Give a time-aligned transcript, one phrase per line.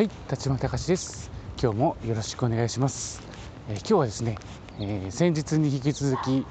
[0.00, 1.30] はい、立間隆です。
[1.62, 3.20] 今日もよろしくお願いします。
[3.68, 4.38] えー、今日はですね、
[4.78, 6.46] えー、先日に引き続き、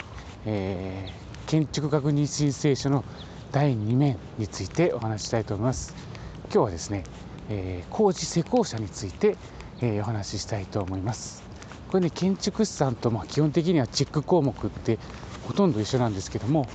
[0.46, 3.04] えー、建築確認申請書の
[3.52, 5.96] 第2面についてお話ししたいと思います。
[6.44, 7.06] 今日はですね、
[7.50, 9.36] え工事施工者について、
[9.82, 11.42] えお話ししたいと思います。
[11.88, 15.00] これね、建築士さんとまあ基本的にはチェック項目って
[15.48, 16.68] ほとんど一緒なんですけども、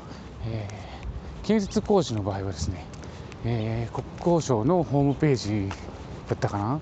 [0.48, 0.66] え
[1.44, 2.84] 建設工事の場合はですね、
[3.44, 5.93] え国交省のホームページ
[6.28, 6.80] だったかな？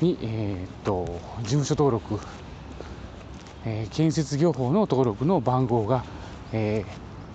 [0.00, 2.18] に、えー、っと事務所登録、
[3.64, 6.04] えー、建設業法の登録の番号が、
[6.52, 6.84] え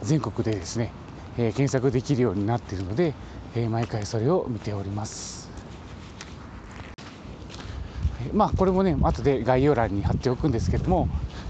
[0.02, 0.92] ー、全国でですね、
[1.38, 3.14] え検索できるようになっているので、
[3.56, 5.50] え毎回それを見ております。
[8.34, 11.08] まあこれもね後で概要欄に貼っておくんですけども、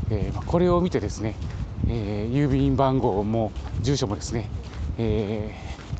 [0.09, 1.35] えー、これを見てですね、
[1.87, 3.51] え、郵便番号も
[3.81, 4.49] 住所もですね、
[4.97, 5.55] え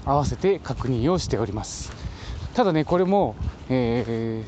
[0.06, 1.92] ー、合わせて確認をしております
[2.56, 3.36] ただねこれも、
[3.70, 4.44] え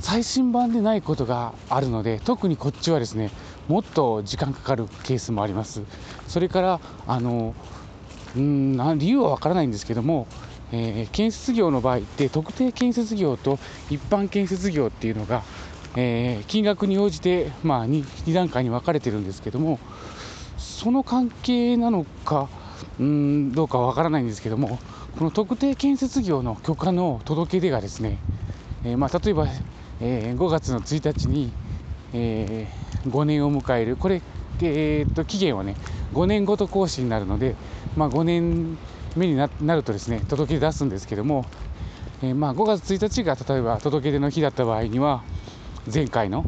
[0.00, 3.30] 最新版でないことがあるので特にこっちはですね
[3.68, 5.82] もっと時間かかるケースもあります。
[6.26, 7.54] それからあの
[8.36, 10.26] うん理由はわからないんですけども
[10.72, 13.58] えー、建設業の場合って特定建設業と
[13.90, 15.42] 一般建設業っていうのが、
[15.96, 19.78] えー、金額に応じて、まあ2、2, 段階に分かれてるんですけども
[20.56, 22.48] その関係なのか
[22.98, 24.78] うんどうかわからないんですけども
[25.18, 28.18] この特定建設業の許可の届け出がですね、
[28.84, 29.46] えー、まあ、例えば、
[30.00, 31.52] え5月の1日に、
[32.12, 32.68] え
[33.06, 33.96] 5年を迎える。
[33.96, 34.22] これ、
[34.60, 35.76] えー、と期限はね
[36.14, 37.56] 5年ごと更新になるので、
[37.96, 38.78] まあ、5年
[39.16, 41.44] 目になるとですね届け出すんですけども、
[42.22, 45.22] え、まあ5月1日が例えば届け出の日だった場合には
[45.92, 46.46] 前回の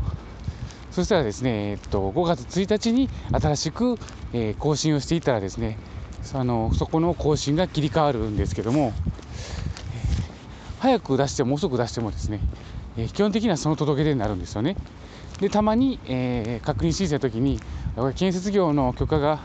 [0.91, 3.99] そしたらですね、えっと、5月1日に新しく、
[4.33, 5.77] え、更新をしていったらですね
[6.33, 8.95] あのそこの更新が切り替わるんですけども、
[10.79, 12.41] 早く出しても遅く出してもですね、
[12.97, 14.77] え、基本的にはその届け出になるんですよね。
[15.41, 17.61] でたまに、え確認申請の時に
[18.15, 19.41] 建設業の許可が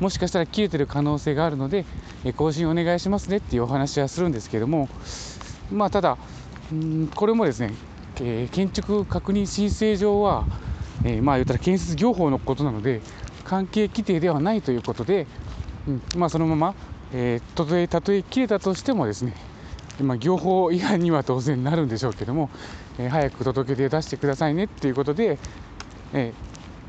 [0.00, 1.84] もしかしたら切れてる可能性があるので、
[2.24, 4.88] え更新お願いしますねっていうお話はするんですけども、
[5.70, 6.16] まあ、ただ、
[6.72, 7.74] んこれもですね、
[8.20, 10.46] え建築確認申請上は、
[11.04, 13.02] えまあ言ったら建設業法のことなので、
[13.44, 15.26] 関係規定ではないということで、
[15.86, 16.74] うんまあ、そのまま、
[17.12, 19.34] えー、たとえたとえ切れたとしてもですね、
[20.00, 22.50] まあ、業法違反には当然なるんでしょうけども、
[22.98, 25.38] えー、早く届け出出してくださいねっていうことで、
[26.12, 26.32] え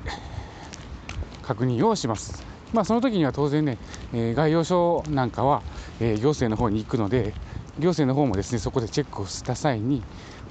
[0.05, 2.43] ー、確認をします。
[2.73, 3.77] まあ、その時には当然ね、
[4.13, 5.61] え、概要書なんかは、
[6.01, 7.33] え、行政の方に行くので
[7.79, 10.03] 行政の方もですねそこでチェックをした際に、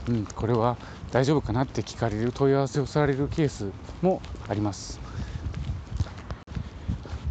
[0.09, 0.77] うん、これは
[1.11, 3.71] 大丈夫かなって聞かれる問い合わせをされるケース
[4.03, 5.01] もあります。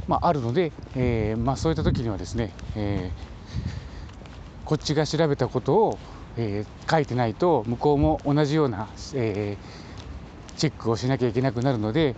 [0.07, 5.99] まあ、あるので、えーまあ、そういった時にはですね、えー、こっちが調べたことを、
[6.37, 9.57] えー、書いてないと向こうも同じような、え、
[10.57, 12.15] チェックをしなきゃいけなくなるので、え、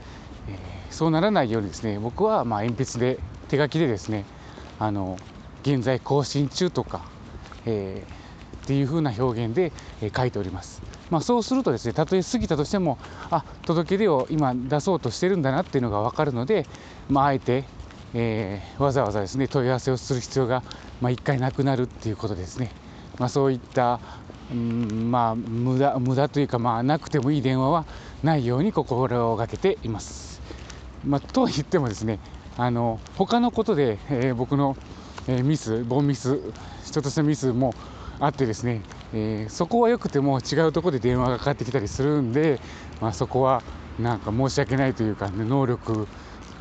[0.90, 3.20] そうならないようにですね僕はま鉛筆で
[3.50, 4.26] 手書きでですね
[4.80, 5.18] あの
[5.64, 7.02] 現在更新中とか、
[7.66, 8.04] え、
[8.64, 9.72] っていう風な表現で、
[10.02, 10.82] え、書いております。
[11.10, 12.98] まあ、そうするとですねたとえ過ぎたとしても
[13.30, 16.66] あ届け出を今出そうとしてるんだなっていうのが分かるので、
[17.10, 17.66] まあ、あえて、
[18.14, 20.64] えー、わざわざですね問い合わせをする必要が、
[21.02, 22.72] まあ、1回なくなるっていうことですね、
[23.20, 24.00] まあ、そういった
[24.52, 27.86] うんまあ無駄無駄というか、まあ、なくてもいい電話は
[28.24, 30.42] ないように心がけています。
[31.06, 32.20] まあ、と言ってもですね
[32.58, 34.76] あの他のことで、えー、僕の、
[35.28, 36.40] えー、ミスボンミス
[36.92, 37.74] ちょっとしたミスも
[38.20, 38.82] あってですね、
[39.14, 42.60] えー、そこは良くても違うとこで電話がかかってきたりするんで、
[43.02, 43.62] まあ、そこは
[44.00, 46.08] なんか申し訳ないというか、ね、能力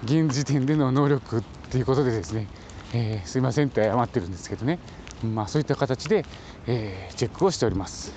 [0.05, 2.49] 現時点での能力っていうことでですね、
[2.93, 4.79] えー、すいませんって謝ってるんですけどね、
[5.23, 6.25] まあ、そういった形で、
[6.67, 8.13] えー、チェックをしております。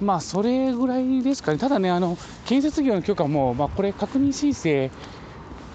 [0.00, 2.16] まあそれぐらいですかね、ただね、あの
[2.46, 4.90] 建設業の許可も、まあ、これ、確認申請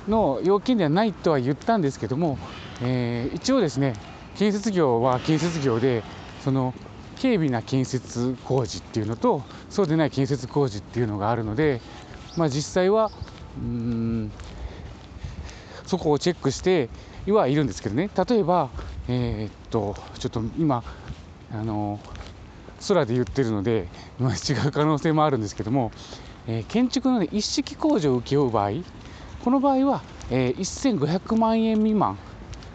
[0.07, 2.39] の要件ではないとは言ったんですけども、
[2.81, 3.93] えー、一応ですね、
[4.35, 6.03] 建設業は建設業で、
[6.45, 6.75] その
[7.19, 11.81] 軽微な建設工事っていうのと、そうでない建設工事っていうのがあるので、
[12.37, 13.09] まあ、実際は、
[13.57, 14.31] うん
[15.87, 16.89] そこをチェックして
[17.27, 18.69] はいるんですけどね、例えば、
[19.07, 20.83] えー、っと、ちょっと今、
[21.51, 21.99] あの
[22.87, 23.87] 空で言ってるので、
[24.19, 25.91] まあ、違う可能性もあるんですけども、
[26.47, 28.71] えー、建築の、ね、一式工事を請け負う場合
[29.43, 30.57] この場合は、えー、
[30.99, 32.19] 1500万円未満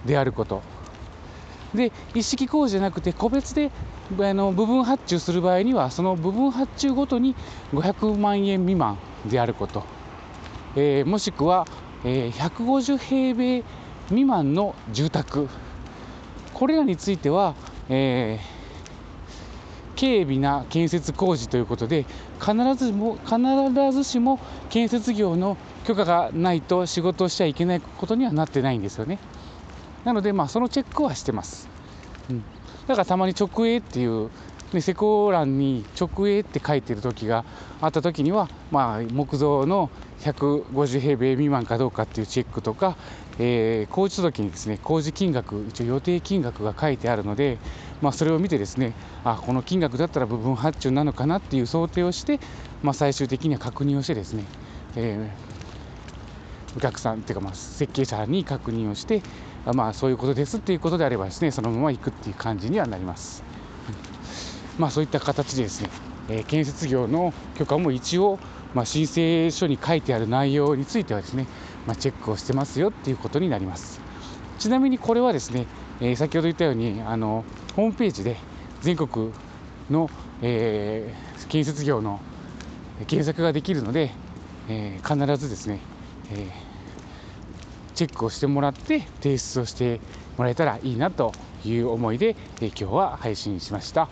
[0.05, 0.80] であること。
[1.75, 3.71] で一式工事じゃなくて個別で
[4.19, 7.37] あの部分発注する場合にはその部分発注ごとに
[7.73, 9.85] 500万円未満であること、
[10.77, 11.67] えー、もしくは、
[12.05, 13.63] えー、150平米
[14.09, 15.49] 未満の住宅。
[16.53, 17.55] これらについては、
[17.89, 18.61] えー
[20.01, 22.07] 軽微な建設工事ということで
[22.41, 24.41] 必ずも必ずしも
[24.71, 29.19] 建設業の許可がないと仕事をしちゃいけないことにはなってないんですよね。
[30.05, 31.69] なのでまあそのチェックはしてます、
[32.31, 32.45] うん、
[32.87, 34.31] だからたまに直営っていう
[34.73, 37.45] で施工欄に直営って書いてる時が
[37.81, 42.97] あった時には、まあ、木造の150平米未満かどうかっていうチェックとか、
[43.39, 47.59] えー、工事届にですね工事金額一応予定金額が書いてあるので、
[48.01, 48.93] まあ、それを見てですね
[49.25, 52.39] あこの金額だったら部分発注なのかなっていう想定をして、
[52.83, 54.45] まあ、最終的には確認をしてですね、
[54.95, 59.23] えー、お客さんっていうかまあ設計者に確認をして
[59.67, 63.43] まあそういうことですっていうことであればですねそのまま行くっていう感じにはなります。
[64.79, 65.91] まあ、そういった形でですね、
[66.31, 68.39] え建設業の許可も一応、
[68.73, 71.47] まあ、申請書に書いてある内容についてはですね、
[71.87, 74.01] まあ、チェックをしてますよっていうことになります。
[74.59, 75.67] ちなみにこれはですね、
[76.01, 77.45] えー、先ほど言ったようにあの
[77.77, 78.37] ホームページで
[78.81, 79.33] 全国
[79.91, 80.09] の、
[80.41, 82.21] えー、建設業の
[83.07, 84.13] 検索ができるので、
[84.69, 85.81] えー、必ずですね、
[86.33, 86.51] え
[88.01, 90.01] チェックをしてもらって提出をして
[90.39, 91.33] もらえたらいいなと
[91.67, 94.09] いう思いで、え今日は配信しました。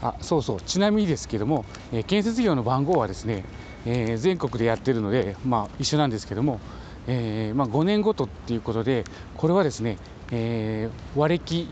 [0.00, 3.44] あそうそうちなみにですけども、え、建設業の番号はですね、
[3.86, 6.60] えー、全国でやってるので、まあ、一緒なんですけども、
[7.08, 9.02] えーまあ、5年ごとっていうことで
[9.36, 9.98] これはですね、
[10.30, 11.68] えー、和暦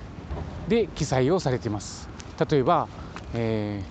[0.66, 2.08] で記載をされています
[2.50, 2.88] 例えば、
[3.34, 3.82] え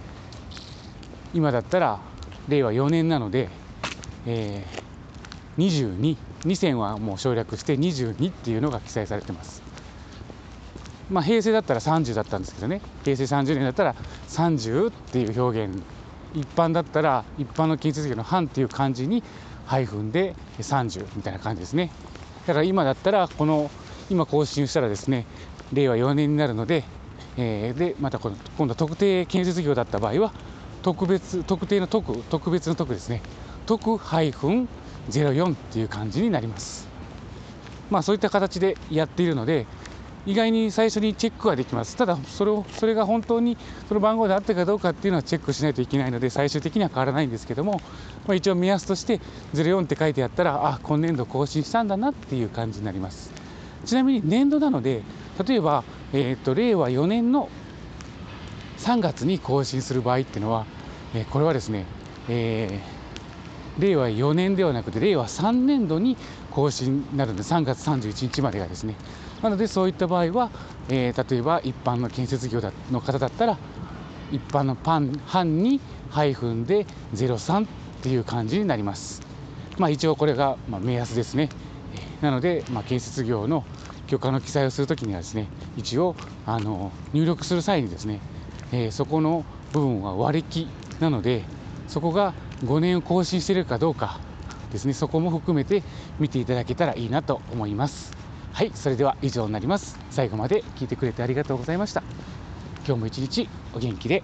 [1.33, 2.01] ー、今だったら
[2.49, 3.47] 令和4年なので、
[4.25, 4.80] えー、
[5.57, 9.61] 22 2000はもう省略して22っていうのが記載されてます。
[11.09, 12.81] まあ、平成だったら30だったんですけどね。
[13.03, 13.95] 平成30年だったら
[14.29, 15.83] 30っていう表現。
[16.33, 19.21] 一般だったら一般の建設業の半っていう漢字に
[19.65, 21.91] ハイフンで30みたいな感じですね。
[22.47, 23.69] だから今だったらこの
[24.09, 25.25] 今更新したらですね
[25.73, 26.83] 令和4年になるので、
[27.37, 30.33] えー、でまたこの今度特定建設業だった場合は
[30.81, 33.21] 特別特定の特特別の特ですね。
[33.65, 34.69] 特ハイフン
[35.09, 36.87] 04っていう感じになります
[37.89, 39.65] まあそういった形でやっているので
[40.25, 41.95] 意外に最初にチェックはできます。
[41.95, 43.57] ただそれを、それが本当に
[43.87, 47.81] その番号であったかどうかっていうのはチェックしないといけないので、最終的には変わらないんですけども、
[48.27, 49.19] まあ、一応目安として
[49.53, 53.31] 04って書いてあったら、あ、今年度更新したんだなっていう感じになります。
[53.85, 55.01] ちなみに年度なので、
[55.43, 55.83] 例えば、
[56.13, 57.49] えー、と令和4年の
[58.77, 60.67] 3月に更新する場合っていうのは、
[61.15, 61.85] えー、これはですね、
[62.29, 63.00] えー、
[63.79, 66.17] 令和4年ではなくて令和3年度に
[66.51, 68.95] 更新になるんで3月31日までがですね
[69.41, 70.51] なのでそういった場合は、
[70.89, 73.57] えー、例えば一般の建設業の方だったら
[74.31, 77.67] 一般のパン半にハイフンで03っ
[78.01, 79.21] ていう感じになります。
[79.77, 81.49] まあ、一応これが目安ですね。
[82.21, 83.65] なので、まあ、建設業の
[84.07, 85.47] 許可の記載をするときにはですね
[85.77, 86.15] 一応
[86.45, 88.19] あの入力する際にですね、
[88.71, 90.67] えー、そこの部分は割り木
[90.99, 91.43] なので
[91.87, 94.19] そこが5年を更新しているかどうか
[94.71, 95.83] ですねそこも含めて
[96.19, 98.15] 見ていただけたらいいなと思います。
[98.53, 99.97] はい、それでは以上になります。
[100.09, 102.03] 最後まで聞いてくれてありがとうございました。
[102.85, 104.23] 今日も一日お元気で。